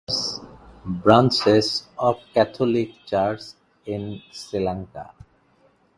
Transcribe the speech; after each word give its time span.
Church 0.09 0.41
branch 0.83 1.45
of 1.99 2.23
Catholic 2.33 3.05
Church 3.05 3.41
in 3.85 4.19
Sri 4.31 4.59
Lanka. 4.59 5.13